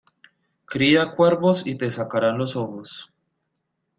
[0.65, 3.13] Cría cuervos y te sacaran los ojos.